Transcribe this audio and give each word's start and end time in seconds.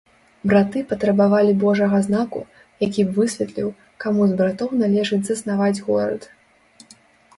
Браты 0.51 0.79
патрабавалі 0.91 1.51
божага 1.63 1.99
знаку, 2.07 2.41
які 2.87 3.01
б 3.09 3.15
высветліў, 3.19 3.69
каму 4.05 4.21
з 4.33 4.41
братоў 4.41 4.69
належыць 4.83 5.23
заснаваць 5.29 5.75
горад. 5.91 6.21